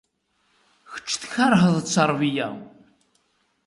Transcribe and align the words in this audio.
Kečč 0.91 1.09
tkerheḍ 1.21 1.75
tterbiya. 1.79 2.49